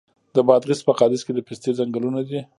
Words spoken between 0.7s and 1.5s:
په قادس کې د